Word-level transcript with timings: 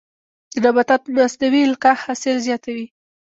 د 0.53 0.55
نباتاتو 0.63 1.07
مصنوعي 1.17 1.61
القاح 1.69 1.97
حاصل 2.05 2.35
زیاتوي. 2.47 2.87